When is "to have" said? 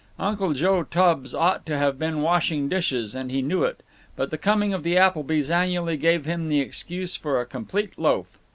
1.67-1.99